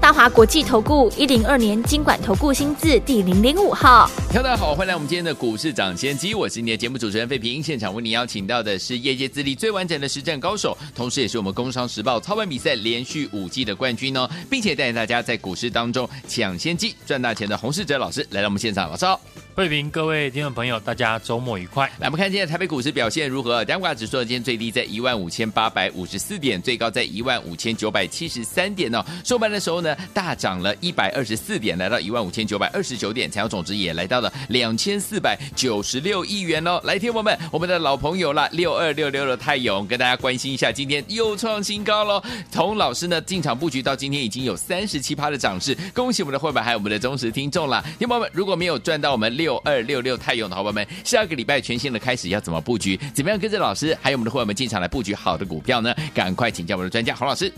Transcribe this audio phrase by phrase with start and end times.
[0.00, 19.20] 大华国际投顾一零二年金管投顾新字第零零五号，大家好，欢迎来我们今天的股市涨先机，我是你的节目主持人费平，现场为你邀请到的是业界资历最完整的实战高手，同时也是我们工商时报操盘比赛连续五季的冠军哦，并且带领大家在股市当中抢先机赚大钱的洪世哲老师来到我们现场，老师好。
[19.56, 21.84] 慧平，各位听众朋友，大家周末愉快。
[21.98, 23.64] 来，我们看今天台北股市表现如何？
[23.64, 29.04] 加权指数今天最低在一万五千八百五十四点，最高在一万五千九百七十三点哦。
[29.24, 36.80] 收盘的时候呢，大涨了一百二十四点，来到一万五千九百二十九点，成交总值也来到了两千四百九十六亿元哦。
[36.84, 42.22] 来，听我们，我们的老朋友啦，六二六六的泰永，跟大家关心一下，今天又创新高喽。
[42.50, 47.84] 从老师呢进场布局到今天已经有三十七趴的涨势，恭喜我们的会员还有我们的忠实听众啦。
[47.98, 52.98] 听友们，如果没有赚到我们六二六六泰永的伙伴们，下个礼拜全新的开始要怎么布局？
[53.14, 55.94] 怎么样跟着老师还有我们的伙伴们进场来布局好的股票呢？
[56.14, 57.52] 赶快请教我们的专家洪老师。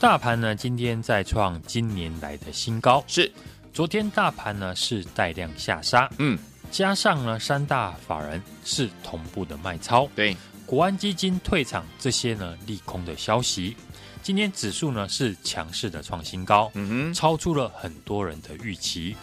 [0.00, 3.30] 大盘呢今天再创今年来的新高，是。
[3.72, 6.36] 昨天大盘呢是带量下杀，嗯，
[6.70, 13.76] 加上呢三大法人是同步的卖超，对，国安基金退场这些呢利空的消息，
[14.20, 19.14] 今天指数呢是强势的创新高，嗯哼，超出了很多人的预期。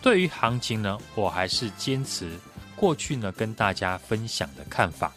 [0.00, 2.30] 对于行情呢，我还是坚持
[2.76, 5.12] 过去呢跟大家分享的看法。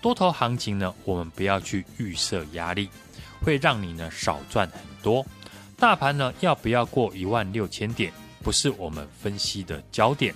[0.00, 2.88] 多头行情呢，我们不要去预设压力，
[3.44, 5.24] 会让你呢少赚很多。
[5.76, 8.12] 大盘呢要不要过一万六千点，
[8.42, 10.34] 不是我们分析的焦点。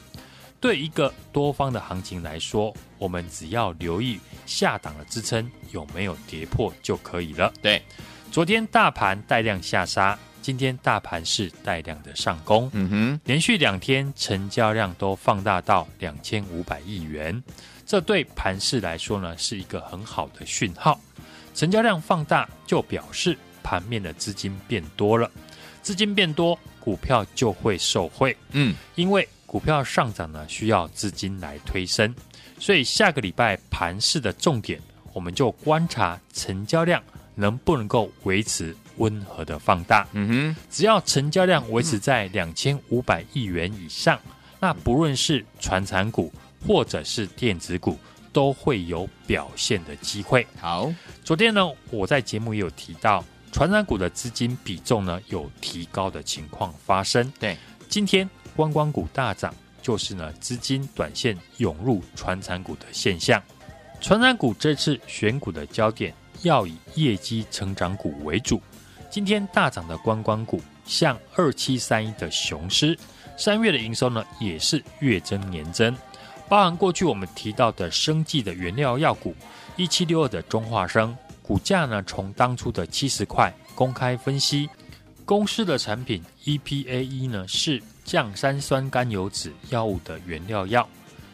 [0.60, 7.52] 对一个多方的行情来说，我们只要留意下档的支撑有没有跌破就可以了。
[7.62, 7.80] 对，
[8.32, 10.18] 昨天大盘带量下杀。
[10.42, 17.42] 今天大盘是带量的上攻，嗯哼，连续两天成交量都放大到两千五百亿元，
[17.84, 21.00] 这对盘市来说呢是一个很好的讯号。
[21.56, 25.28] 成交量放大就表示盘面的资金变多了，
[25.82, 32.14] 资金变多，股票就会受惠，嗯，因为股票上涨呢需要资金来推升，
[32.58, 34.78] 所以下个礼拜盘市的重点，
[35.14, 37.02] 我们就观察成交量
[37.34, 38.76] 能不能够维持。
[38.98, 44.18] 温和的放大，嗯哼，只要成交量维持在两千五百亿元以上，
[44.58, 46.32] 那不论是传产股
[46.66, 47.98] 或者是电子股，
[48.36, 50.46] 都会有表现的机会。
[50.60, 50.92] 好，
[51.24, 57.32] 昨天呢，我在节目也有提到，传产股的资金比重呢有提高的情况发生。
[57.40, 57.56] 对，
[57.88, 63.42] 今天观光股大涨，就是呢资金短线涌入传产股的现象。
[64.02, 68.60] 传产股这次选股的焦点要以业绩成长股为主。
[69.08, 72.98] 今天大涨的观光股，像二七三一的雄狮，
[73.38, 75.96] 三月的营收呢也是月增年增，
[76.48, 79.34] 包含过去我们提到的生技的原料药股
[79.76, 84.68] 一七六二的中化生，股价呢从当初的七十块公开分析，
[85.24, 90.88] 公司的产品 EPA 一呢是降三酸甘油酯药物的原料药，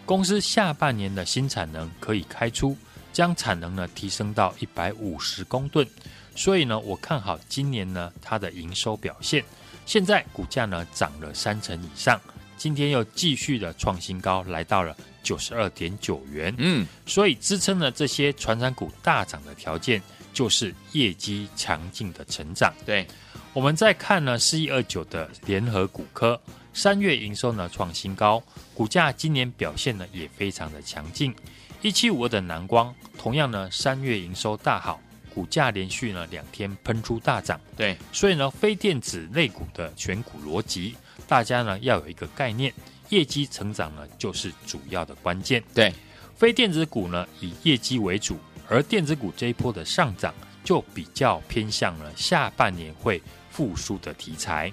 [0.06, 2.77] 公司下半年的新产能可以开出，
[3.12, 5.87] 将产能呢提升到一百五十公吨。
[6.34, 9.45] 所以呢，我看好今年呢它的营收表现。
[9.84, 12.19] 现在股价呢涨了三成以上，
[12.62, 16.55] 今天又继续的创新高，来到了九十二点九元。
[16.59, 20.00] 嗯，所以支撑了这些传产股大涨的条件，
[20.33, 22.72] 就是业绩强劲的成长。
[22.87, 23.05] 对，
[23.53, 26.41] 我们再看呢四一二九的联合骨科，
[26.72, 28.41] 三月营收呢创新高，
[28.75, 31.34] 股价今年表现呢也非常的强劲。
[31.81, 35.01] 一七五二的南光，同样呢三月营收大好。
[35.34, 40.94] 股价连续呢两天喷出大涨，对，所以呢非电子类股的选股逻辑，
[41.26, 42.72] 大家呢要有一个概念，
[43.09, 45.62] 业绩成长呢就是主要的关键。
[45.75, 45.92] 对，
[46.37, 48.38] 非电子股呢以业绩为主，
[48.69, 53.21] 而电子股这一波的上涨就比较偏向了下半年会
[53.51, 54.72] 复苏的题材。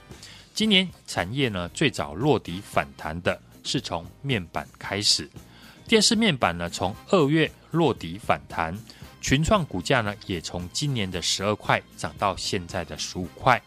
[0.53, 5.29] 今年产业呢最早落底反弹的是从面板开始，
[5.87, 8.77] 电视面板呢从二月落底反弹。
[9.21, 13.61] 群创股价呢，也从今年的十二块涨到现在的十五块，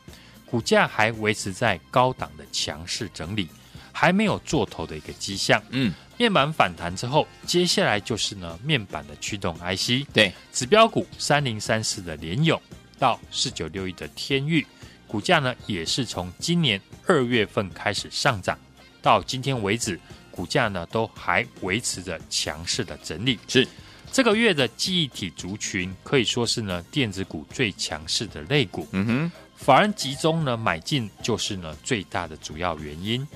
[0.47, 3.49] 股价还维持在高档的强势整理，
[3.93, 5.63] 还没有做头的一个迹象。
[5.71, 10.07] 嗯，面板反弹之后，接下来就是呢面板的驱动 IC。
[10.13, 12.61] 对，指标股三零三四的联咏
[12.99, 14.67] 到四九六一的天域，
[15.07, 18.59] 股价呢也是从今年二月份开始上涨，
[19.03, 20.01] 到今天为止，
[20.31, 23.39] 股价呢都还维持着强势的整理。
[23.47, 23.69] 是。
[24.13, 28.87] 这个月的记忆体族群可以说是呢电子股最强势的类股。
[28.93, 33.27] 嗯哼，法人集中呢买进就是呢最大的主要原因。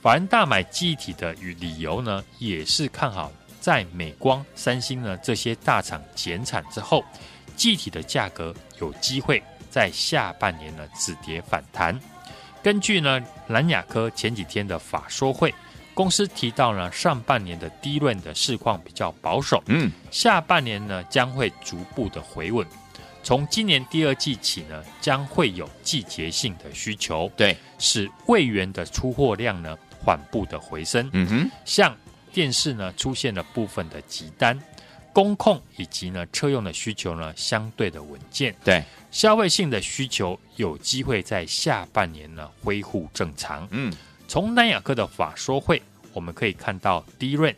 [0.00, 3.30] 法人大买记忆体的与理由呢，也是看好
[3.60, 7.04] 在美光、三星呢这些大厂减产之后，
[7.54, 12.00] 记忆体的价格有机会在下半年呢止跌反弹。
[12.62, 15.54] 根据呢蓝雅科前几天的法说会。
[15.94, 22.66] 公司提到呢，上半年的 DRAM 的市况比较保守，嗯，下半年呢将会逐步的回稳。
[23.22, 31.08] 从今年第二季起呢，将会有季节性的需求，对，使位元的出货量呢缓步的回升。
[31.12, 31.96] 嗯哼，像
[32.32, 34.58] 电视呢出现了部分的急单，
[35.12, 43.92] 工控以及呢车用的需求呢相对的稳健，对，消费性的需求有机会在下半年呢恢复正常，嗯。
[44.32, 45.82] 从南亚科的法说会，
[46.14, 47.54] 我们可以看到 DRAM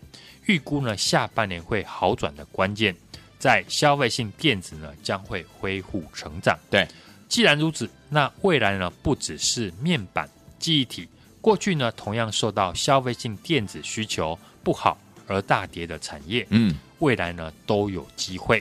[0.46, 2.96] 预估呢下半年会好转的关键，
[3.38, 6.58] 在消费性电子呢将会恢复成长。
[6.68, 6.84] 对，
[7.28, 10.28] 既然如此，那未来呢不只是面板、
[10.58, 11.08] 记忆体，
[11.40, 14.98] 过去呢同样受到消费性电子需求不好
[15.28, 18.60] 而大跌的产业，嗯，未来呢都有机会，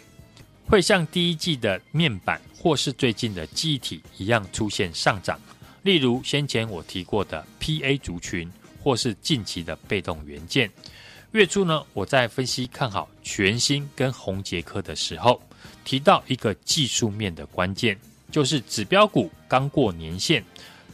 [0.67, 5.39] 会像第一季的面板或是最近的记忆体一样出现上涨。
[5.83, 8.51] 例如先前我提过的 PA 族群，
[8.81, 10.69] 或是近期的被动元件。
[11.31, 15.41] 月初呢，我在分析看好全新跟宏捷科的时候，
[15.83, 17.97] 提到一个技术面的关键，
[18.31, 20.43] 就是指标股刚过年线，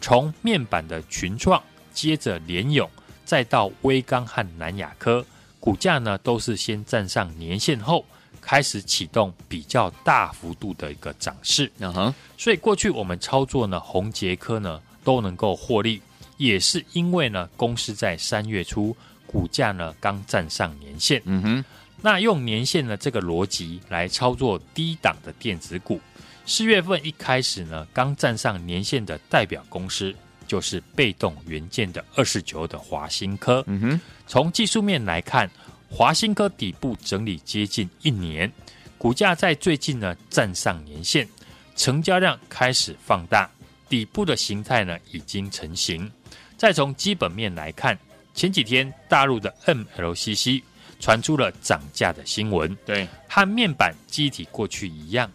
[0.02, 1.62] 从面板的群创，
[1.94, 2.90] 接着联咏，
[3.26, 5.26] 再到威刚和南亚科，
[5.60, 8.06] 股价呢都是先站上年线后。
[8.50, 16.02] 开始启动比较大幅度的一个涨势，嗯哼，所以过去我们操作呢，宏杰科呢都能够获利，
[16.38, 18.98] 也是因为呢，公司在三月初
[19.28, 21.66] 股价呢刚站上年线，嗯哼，
[22.02, 26.02] 那用年线的这个逻辑来操作低档的电子股，
[26.48, 30.12] 四月份一开始呢刚站上年线的代表公司
[30.48, 35.48] 就是被动元件的二十九的华新科，嗯哼，从技术面来看。
[35.90, 38.50] 华新科底部整理接近一年，
[38.98, 41.28] 股价在最近呢站上年线，
[41.76, 43.50] 成交量开始放大，
[43.90, 46.10] 底部的形态呢已经成型。
[46.58, 47.98] 再从基本面来看，
[48.34, 50.62] 前几天大陆的 MLCC
[51.00, 55.30] 传出了涨价的新闻，对，和面板记忆体过去一样，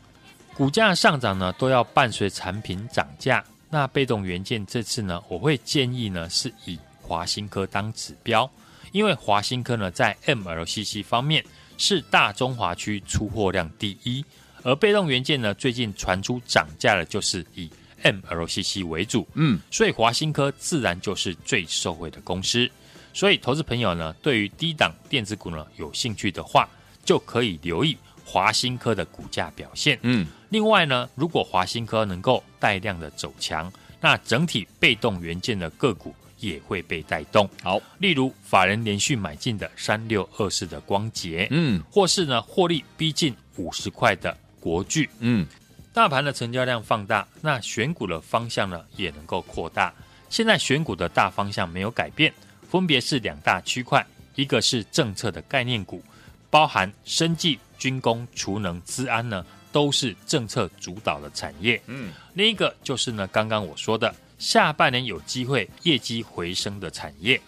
[0.55, 3.45] 股价上涨呢都要伴随产品涨价。
[3.69, 8.49] 那被动元件这次呢，我会建议呢是以华新科当指标。
[8.95, 11.45] 因为华新科呢，在 MLCC 方面
[11.77, 14.25] 是大中华区出货量第一，
[14.63, 17.69] 而被动元件呢，最近传出涨价的，就是以
[18.05, 22.71] MLCC 为主，嗯，所以华新科自然就是最受惠的公司。
[23.13, 26.69] 所以，投资朋友呢，对于低档电子股呢有兴趣的话，
[27.05, 29.99] 就可以留意华新科的股价表现。
[30.03, 36.15] 嗯，另外呢，如果华新科能够带量的走强，那整体被动元件的个股。
[36.39, 37.49] 也会被带动。
[37.63, 45.47] 好，例如法人连续买进的三六二四的光捷，嗯，或是呢获利逼近五十块的国巨，嗯，
[45.93, 49.93] 大盘的成交量放大，那选股的方向呢也能够扩大。
[50.29, 52.33] 现在选股的大方向没有改变，
[52.69, 54.05] 分别是两大区块，
[54.35, 56.03] 一个是政策的概念股，
[56.51, 61.81] 包含生技、军工、储能、资安呢，都是政策主导的产业。
[61.87, 64.15] 嗯，另一个就是呢刚刚我说的。
[64.39, 67.41] 下半年有机会业绩回升的产业，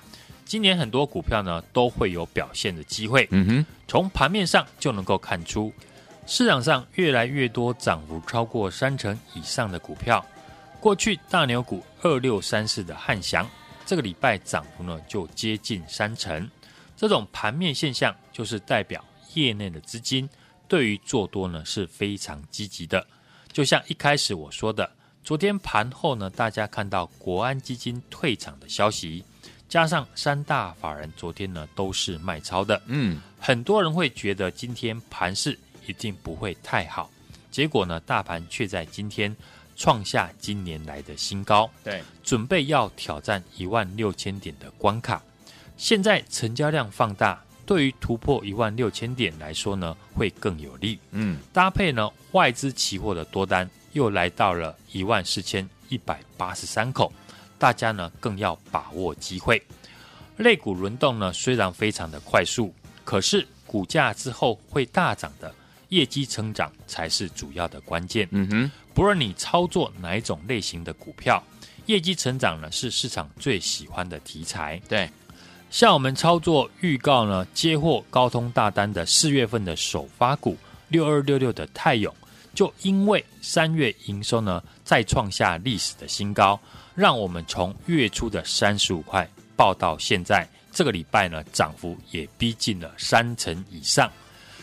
[0.45, 3.29] 今年很多股票呢都会有表现的机会。
[3.33, 5.73] 嗯哼，从盘面上就能够看出，
[6.27, 10.25] 市场上越来越多涨幅超过三成以上的股票。
[10.81, 13.49] 过去大牛股二六三四的汉翔，
[13.85, 16.49] 这个礼拜涨幅呢就接近三成。
[16.97, 20.29] 这种盘面现象就是代表业内的资金
[20.69, 23.05] 对于做多呢是非常积极的。
[23.53, 24.89] 就像一开始我说的。
[25.27, 29.25] 昨天盘后呢，大家看到国安基金退场的消息，
[29.69, 37.11] 加上三大法人昨天呢都是卖超的，嗯，很多人会觉得今天盘势一定不会太好，
[37.51, 39.37] 结果呢，大盘却在今天
[39.75, 45.21] 创下今年来的新高，对，准备要挑战一万六千点的关卡。
[45.77, 53.69] 现在成交量放大，对于突破一万六千点来说呢，会更有利，嗯，搭配呢外资期货的多单。
[53.97, 57.11] 又来到了一万四千一百八十三口，
[57.59, 59.61] 大家呢更要把握机会。
[60.37, 62.75] 类股轮动呢虽然非常的快速，
[63.05, 65.53] 可是股价之后会大涨的
[65.89, 68.29] 业绩成长才是主要的关键。
[68.33, 71.43] 嗯哼，不论你操作哪一种类型的股票，
[71.87, 74.79] 业绩成长呢是市场最喜欢的题材。
[74.87, 75.09] 对，
[75.71, 80.55] 像我们操作预告呢，接获高通大单的四月份的首发股
[80.89, 82.15] 六二六六的泰永，
[82.57, 86.59] 就因为三月营收呢再创下历史的新高，
[86.95, 94.11] 让我们从月初的三十五块报到现在，这个礼拜呢涨幅也逼近了三成以上。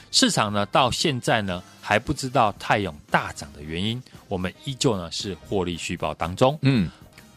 [0.09, 6.57] 市场呢到现在呢还不知道泰永大涨的原因，我们依旧呢是获利续报当中。
[6.63, 6.89] 嗯，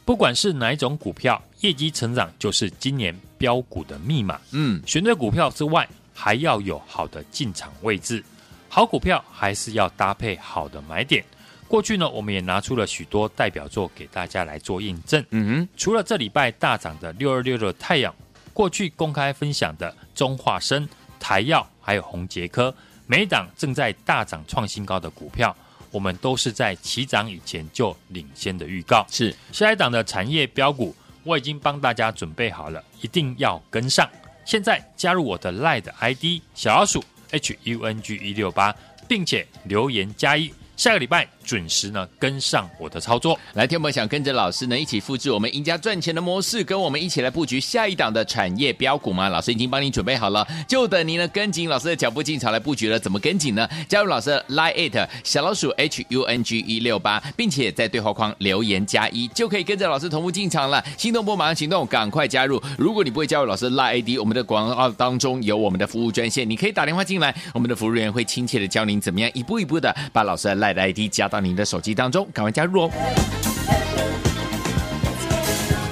[0.06, 4.40] 不管是哪一种股票，业绩成长就是今年标股的密码。
[4.52, 8.24] 嗯，选对股票之外，还要有好的进场位置。
[8.68, 11.24] 好股票还是要搭配好的买点。
[11.68, 15.24] 过去呢，我们也拿出了许多代表作给大家来做印证。
[15.30, 18.14] 嗯哼，除了这礼拜大涨的六二六的太阳，
[18.52, 20.88] 过去公开分享的中化生。
[21.18, 22.72] 台药还有宏杰科，
[23.06, 25.56] 每一档正在大涨创新高的股票，
[25.90, 29.04] 我们都是在起涨以前就领先的预告。
[29.10, 30.94] 是下一档的产业标股，
[31.24, 34.08] 我已经帮大家准备好了，一定要跟上。
[34.44, 38.74] 现在加入我的 LINE ID 小老鼠 H U N G 一六八，
[39.08, 40.52] 并且留言加一。
[40.76, 49.30] 下个礼拜准时呢跟上我的操作，来，听我们想跟着老师呢一起复制我们赢家赚钱的模式，跟我们一起来布局下一档的产业标股吗？
[49.30, 52.98] 老师已经帮你准备好了，就等您呢跟紧老师的脚步进场来布局了。
[52.98, 53.66] 怎么跟紧呢？
[53.88, 60.84] 加入老师的 Line it 小老鼠 H U N G 一六八，并且在对话框留言加一，就可以跟着老师同步进场了。
[60.98, 62.62] 心动不马上行动，赶快加入！
[62.76, 72.90] 如果你不会加入老师的 Line ID，我们的广告当中有我们的服务专线，你可以打电话进来，我们的服务员会亲切的教您怎么样一步一步的把老师的 Line ID 加到您的手机当中，赶快加入哦！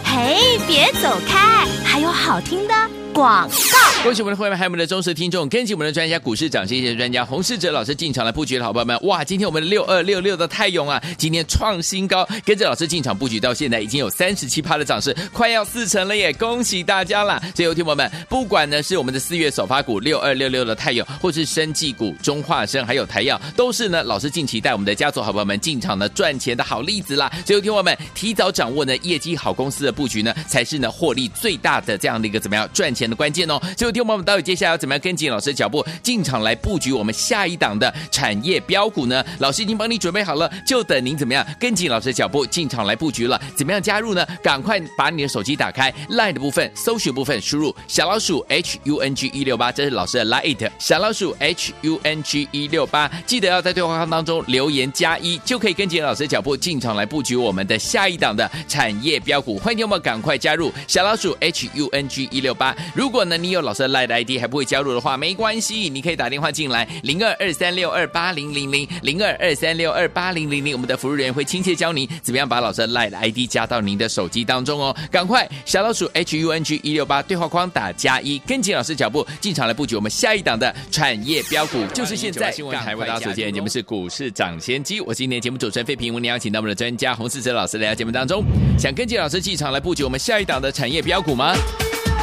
[0.04, 2.75] 嘿，别走开，还有好听的。
[3.14, 9.25] 广告，恭喜我们的会员，还有我们的忠实听众，跟紧我们的专家股市涨谢谢专家洪世哲老师进场来布局的好朋友们，哇！
[9.25, 16.33] 今天我们的六二六六的泰永啊，今天创新高，跟着老师进场布局到现在已经有三十七趴的涨势，快要四成了耶！
[16.33, 17.40] 恭喜大家啦！
[17.54, 27.33] 最后听友们，不管呢是我们的四月首发股六二六六的泰永，或是生技股中化生，还有台药，都是呢老师近期带我们的家族好朋友们进场呢赚钱的好例子啦！
[27.44, 39.25] 最后听友们，提早掌握呢业绩好公司的布局呢，才是呢获利最大的这样的一个怎么样赚钱的关键哦，最后听我们到底接下来要怎么样跟紧老师的脚步进场来布局我们下一档的产业标股呢？
[39.38, 43.40] 老师已经帮你准备好了，就等您怎么样跟紧老师的脚步进场来布局了。
[43.56, 44.25] 怎么样加入呢？
[44.42, 59.58] 赶快把你的手机打开，LINE 的部分搜寻部分输入小老鼠 H U N G 一六八，这是老师的 LINE，小老鼠 H U N G 一六八，记得要在对话框当中留言加一，就可以跟紧老师的脚步进场来布局我们的下一档的产业标股。
[59.58, 62.75] 欢迎听我们赶快加入小老鼠 H U N G 一六八。
[62.94, 63.36] 如果呢？
[63.36, 74.96] 你有老师的 LINE ID 还不会加入的话，没关系，你可以打电话进来零二二三六二八零零零零二二三六二八零零零，我们的服务人员会亲切教您怎么样把老师的 LINE ID 加到您的手机当中哦。
[75.10, 82.52] 赶快小老鼠 H U N G 一六八对话框打加一，跟紧老师脚步进场来布局我们下一档的产业标股，就是现在。
[82.52, 88.44] 新闻台为大家所见，节目是股市涨先机，我是今天节目主持人费平，我们邀请到我们的专家洪世哲老师来到节目当中，
[88.78, 91.52] 想跟紧老师进场来布局我们下一档的产业标股吗？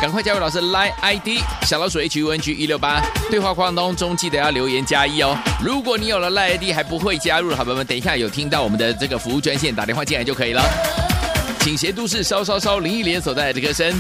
[0.01, 1.27] 赶快加入老师 Line ID
[1.61, 5.37] 小老鼠 H U N G 一六八，对话框当中记得要留言加一哦。
[5.63, 10.63] 如果你有了 Line ID 还不会加入，好朋友们，等一下有听到我们的这个服务专线，打电话进来就可以了。
[11.59, 13.93] 倾斜度是稍稍稍，林忆莲所带来的歌声，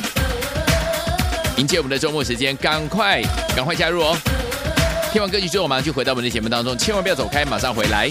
[1.57, 3.21] 迎接我们的周末时间，赶快
[3.55, 4.17] 赶快加入哦。
[5.13, 8.09] 听完歌曲之后，马上就回到我们的节目当中，千万不要走开，马上回来。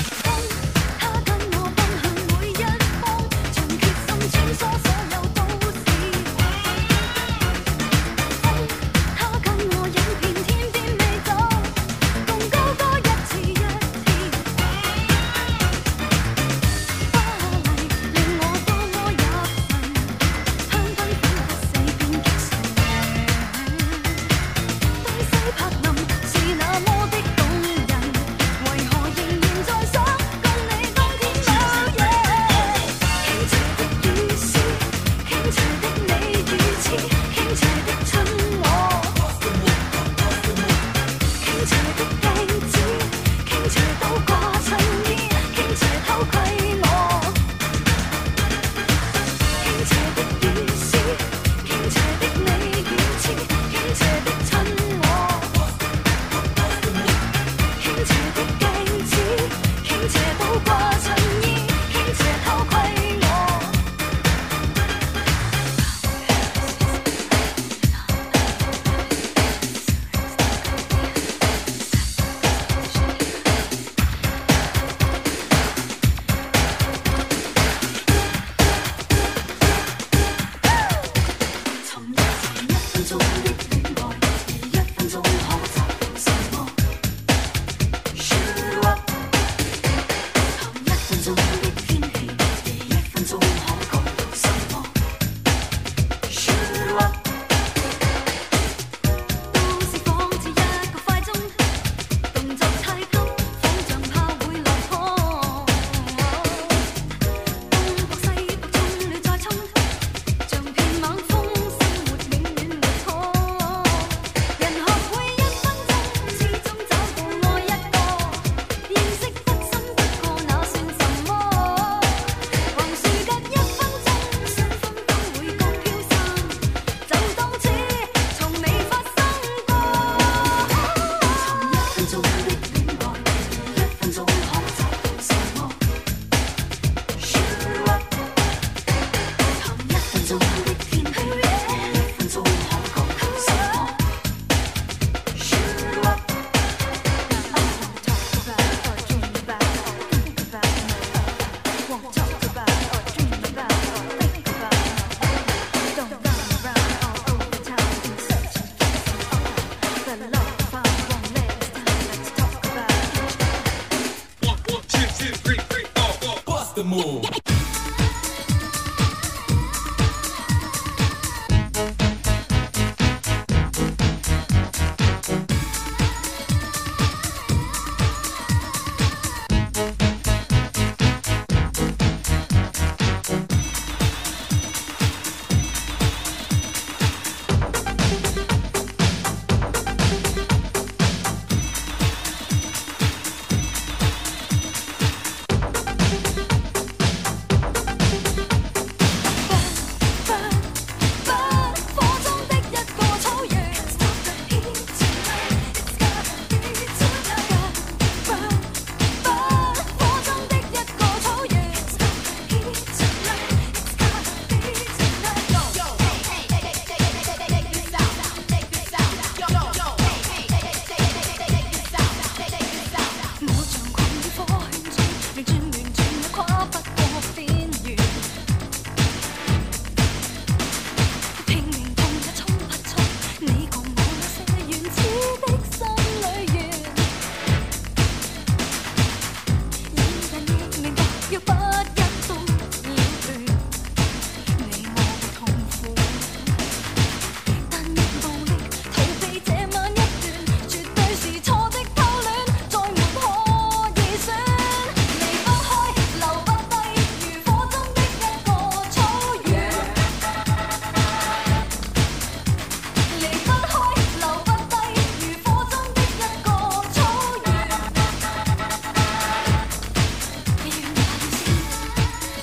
[166.91, 167.40] 目。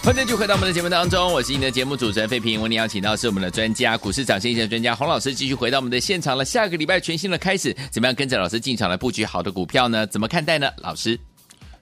[0.07, 2.61] 欢迎继续回到我们的节目当中，我是你的节目主持人费平。
[2.61, 6.45] 为您邀请到是我们的专家，股市涨先机的专家洪老师，继续回到我们的现场了。
[6.45, 10.07] 下个礼拜全新的开始，怎么样跟着老师进场来布局好的股票呢？
[10.07, 10.71] 怎么看待呢？
[10.77, 11.19] 老师，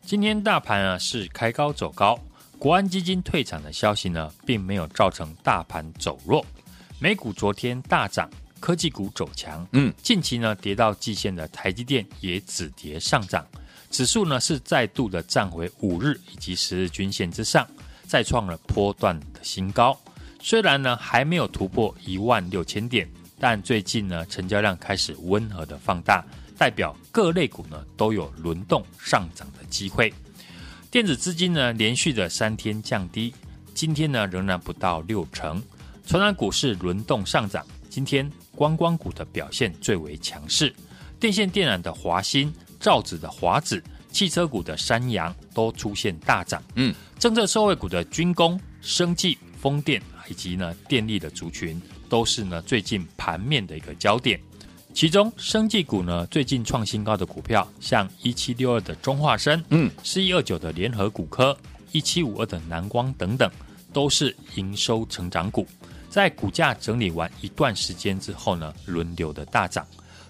[0.08, 2.20] 今天大盘啊是开高走高，
[2.58, 6.44] 国安基金退场的消息呢，并没有造成大盘走弱。
[6.98, 8.28] 美股昨天大涨，
[8.60, 9.64] 科技股走强。
[9.74, 13.46] 嗯，近期呢跌到季线的台积电也止跌上涨，
[13.92, 17.68] 指数呢是再度的站回五日以及十日均线之上。
[18.08, 19.98] 再创了波段的新高，
[20.40, 26.24] 虽然呢还没有突破一万六千点，但最近呢成交量开始温和的放大，
[26.58, 30.14] 代表各类股呢都有轮动上涨的机会。
[30.90, 33.34] 电子资金呢连续的三天降低，
[33.74, 35.62] 今天呢仍然不到六成。
[36.06, 40.74] 传染股市轮动上涨，今天观光股的表现最为强势，
[41.20, 43.84] 电线电缆的华新、造纸的华子。
[44.16, 54.40] 汽车股的山羊都出现大涨，嗯，政策受惠股的军工、生技、风电以及呢电力的族群，都是呢最近盘面的一个焦点。
[54.94, 61.58] 其中，生技股呢最近创新高的股票，像一七六二的中化生，嗯，四一二九的联合股科，
[61.92, 63.52] 一七五二的南光等等，
[63.92, 65.68] 都是营收成长股。
[66.10, 69.86] 在股价整理完一段时间之后呢，轮流的大涨。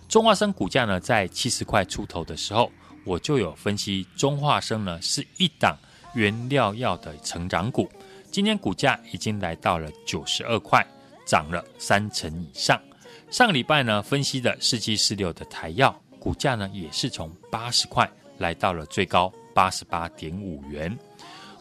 [0.10, 2.72] 中化生股价呢在七十块出头的时候。
[3.06, 5.78] 我就有分析，中化生呢是一档
[6.14, 7.90] 原料药的成长股，
[8.32, 10.86] 今天股价已经来到了九十二块，
[11.26, 12.82] 涨了三成以上。
[13.30, 20.98] 上个礼拜呢分析的四七四六的台药，股价呢也是从八十块来到了最高八十八点五元。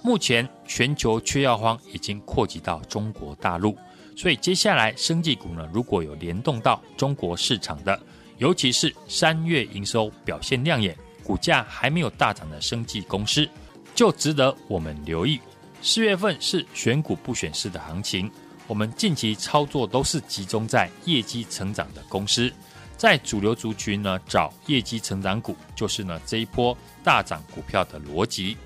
[0.02, 3.76] 目前全球缺药荒已经扩及到中国大陆，
[4.16, 7.98] 所以接下来生技股呢如果有联动到中国市场的，
[8.38, 10.96] 尤其是三月营收表现亮眼。
[11.24, 13.48] 股价还没有大涨的生技公司，
[13.94, 15.40] 就值得我们留意。
[15.82, 18.30] 四月份是选股不选市的行情，
[18.66, 22.52] 我们近期操作都是集中在业绩成长的公司，
[22.96, 28.56] 在主流族群呢找业绩成长股，就是呢这一波大涨股票的逻辑。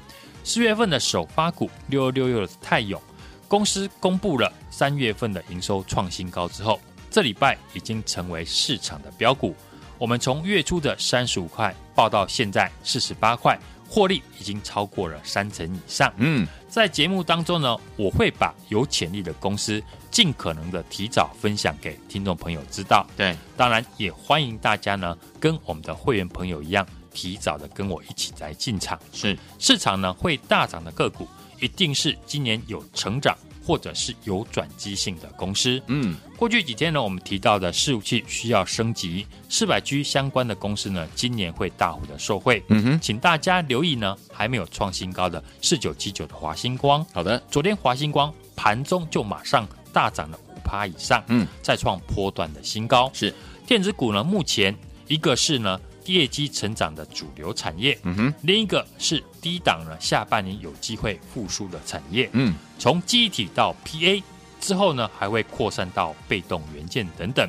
[0.45, 3.01] 四月份的首发股六二六六的泰永
[3.49, 9.55] 公司公布了三月份的营收创新高之后，这礼拜已经成为市场的标股。
[9.99, 13.59] 我们从月初的三十五块报到现在四十八块，
[13.89, 16.13] 获利已经超过了三成以上。
[16.19, 23.05] 嗯，在节目当中呢，我会把有潜力的公司尽可能的提早分享给听众朋友知道。
[23.17, 28.97] 对，当然也欢迎大家呢跟我们的会员朋友一样，提早的跟我一起来进场。
[29.13, 31.27] 是，市场呢会大涨的个股，
[31.59, 33.37] 一定是今年有成长。
[33.69, 53.35] 或者是有转机性的公司，嗯，过去几天呢，我们提到的伺服器需要升级，四百 G 相关的公司呢，今年会大幅的受惠，嗯哼，请大家留意呢，还没有创新高的四九七九的华星光，好的，昨天华星光盘中就马上大涨了五趴以上，嗯，再创波段的新高，是。
[53.67, 54.75] 电子股呢，目前
[55.09, 55.79] 一个是呢。
[56.15, 64.23] 业绩成长的主流产业，嗯哼，另一个是低档呢，下半年有机会复苏的产业，嗯，从记忆体到 PA
[64.61, 67.49] 之后呢，还会扩散到被动元件等等，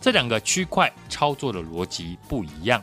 [0.00, 2.82] 这两个区块操作的逻辑不一样。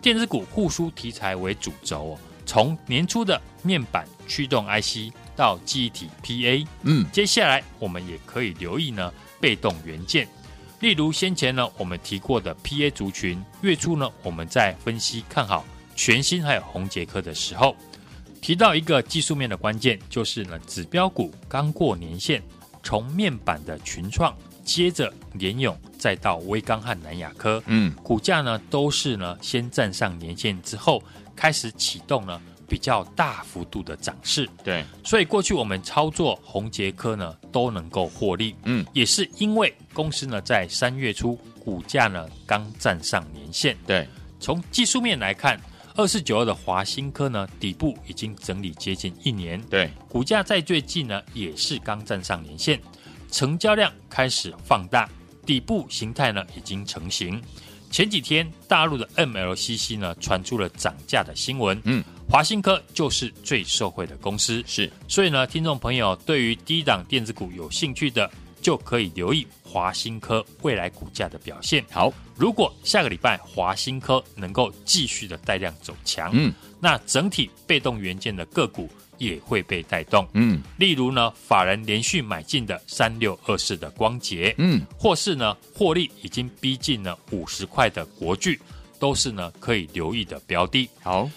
[0.00, 10.26] 电子股复苏题材为主轴，从年初的面板驱动 IC 到记忆体 PA，嗯，接下来我们也可以留意呢被动元件。
[10.80, 15.64] 例如先前呢，我们提过的 PA 族群，月初呢，我们在分析看好
[15.94, 17.76] 全新还有红捷科的时候，
[18.40, 22.42] 提到一个技术面的关键，就是呢，指标股刚过年线，
[22.82, 31.02] 从面板的群创，接着联咏，再到威刚和南亚科，嗯，股价呢都是呢先站上年线之后，
[31.36, 32.40] 开始启动呢。
[32.70, 44.06] 比较大幅度的涨势，对，所以过去我们操作宏杰科呢都能够获利，嗯，也是因为公司呢在三月初股价呢刚站上年线，对，
[44.38, 45.60] 从技术面来看，
[45.96, 52.80] 二四九二的华新科呢底部已经整理接近一年，对，股价在最近呢也是刚站上年线，
[53.32, 55.08] 成交量开始放大，
[55.44, 57.42] 底部形态呢已经成型。
[57.90, 62.04] 前几天大陆的 MLCC 呢传出了涨价的新闻，嗯。
[62.30, 68.30] 华新科就是最受惠的公司，是，所以呢，听众朋友对于低档电子股有兴趣的，
[68.62, 71.84] 就可以留意华新科未来股价的表现。
[71.90, 78.88] 好，如果下个礼拜华新科能够继续的带量走强，嗯，那整体被动元件的个股
[79.18, 88.60] 也会被带动，嗯，例如呢，法人连续买进的三六二四的光洁，嗯，或是呢，获利已经逼近了五十块的国巨，
[89.00, 90.88] 都是呢可以留意的标的。
[91.02, 91.28] 好。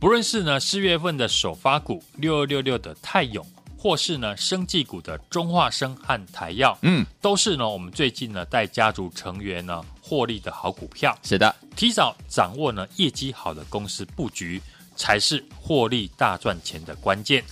[0.00, 11.14] 不论是呢四月份的首发股六二六六的泰永，或是呢生技股的中化生和台药，嗯，都是呢我们最近呢带家族成员呢获利的好股票。
[11.22, 14.58] 是的，提早掌握呢业绩好的公司布局，
[14.96, 17.44] 才是获利大赚钱的关键。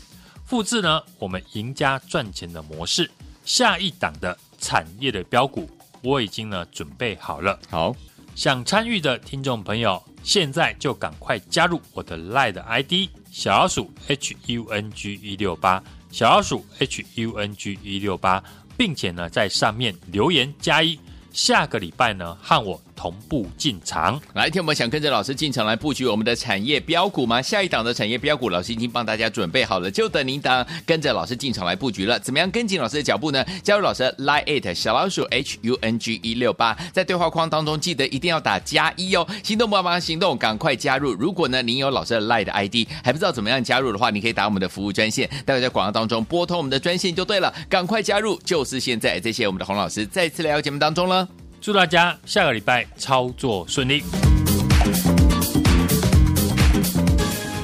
[0.46, 3.11] 复制呢我们赢家赚钱的模式，
[3.44, 5.68] 下一档的产业的标股，
[6.00, 7.61] 我已经呢准备好了。
[7.68, 7.94] 好。
[8.34, 18.42] 想参与的听众朋友，现在就赶快加入我的 LINE 的 ID 小老鼠 H U N G 一六八，小老鼠 H U N G 一六八，
[18.76, 20.98] 并且呢在上面留言加一，
[21.33, 22.81] 下个礼拜呢和我。
[22.98, 27.40] 同步进场，来，听我们想跟着老师进场来布局我们的产业标股吗？
[27.40, 32.18] 下一档的产业标股，老师已经帮大家准备好了，就等您当跟着老师进场来布局了。
[32.18, 33.44] 怎么样跟紧老师的脚步呢？
[33.62, 39.24] 加入老师 Line It 小老鼠 H U N G 一六八，在对话框当中记得一定要打加一哦。
[39.44, 41.12] 行动不忙行动，赶快加入。
[41.12, 47.54] 如果呢您有老师的 Line 的 ID 还不知道怎么样加入的话，你可以打我们的服务专线，待会在广告当中拨通我们的专线就对了。
[47.68, 49.20] 赶快加入，就是现在。
[49.20, 51.28] 这些我们的洪老师再次来到节目当中了。
[51.61, 54.03] 祝大家下个礼拜操作顺利！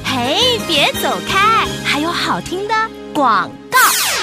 [0.05, 2.75] 嘿，别走开，还有好听的
[3.15, 3.51] 广。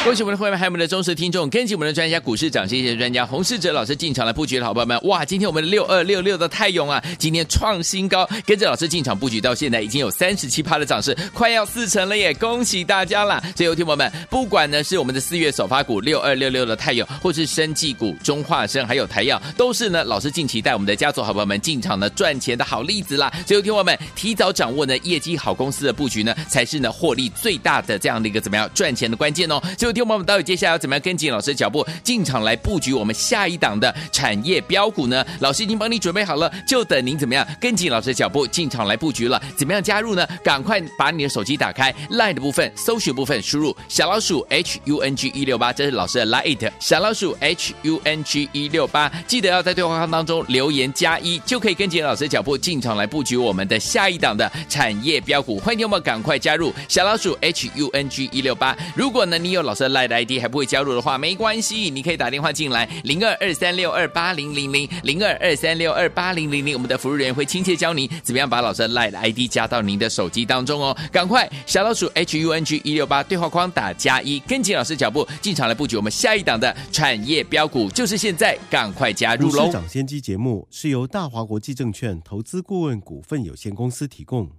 [0.03, 5.23] 恭喜我们的会员，还有我们的忠实听众，跟紧我们的专家股市涨跌专家洪世哲老师进场来布局的好朋友们，哇！
[5.23, 12.33] 今天我们的六二六六的泰永啊，今天创新高，跟着老师进场布局到现在已经有三十七趴的涨势，快要四成了耶！
[12.33, 13.39] 恭喜大家啦！
[13.55, 23.31] 所以有听友们，不管呢是我们的四月首发股六二六六的泰永，或是生技股中化生，还有台药，都是呢老师近期带我们的家族好朋友们进场呢赚钱的好例子啦！
[23.45, 29.61] 所以有听友们提早掌握呢业绩好公司的布局呢，才是呢获利最大的这样的一个怎么样赚钱的关键哦！
[29.77, 30.01] 就以。
[30.01, 35.25] 听我们到底接下来要怎么样跟紧老师的脚步进场来布局我们下一档的产业标股呢？
[35.41, 39.41] 老师已经帮你准备好了，就等您怎么样跟紧老师的脚步进场来布局了。
[39.55, 40.25] 怎么样加入呢？
[40.43, 55.59] 赶快把你的手机打开，LINE 的部分搜寻部分输入小老鼠 H U N G 一六八，这是老师的 LINE，小老鼠 H U N G 一六八，记得要在对话框当中留言加一，就可以跟紧老师的脚步进场来布局我们的下一档的产业标股。
[55.59, 58.75] 欢迎听我们赶快加入小老鼠 H U N G 一六八。
[58.95, 70.95] 如果呢你有老师的 LINE ID 还不会加入的话，没关系，你可以打电话进来零二二三六二八零零零零二二三六二八零零零，我们的服务人员会亲切教你怎么样把老师的 ID 加到您的手机当中哦。
[71.11, 79.65] 赶快小老鼠 H U N G 一六八对话框打加一，跟紧老师脚步进场来布局我们下一档的产业标股，就是现在，赶快加入喽！
[79.65, 84.51] 市涨先机节目是由大华国际证券投资顾问股份有限公司提供，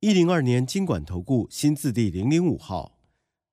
[0.00, 2.91] 一零二年金管投顾新字第零零五号。